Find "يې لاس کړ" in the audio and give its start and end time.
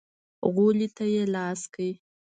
1.13-1.79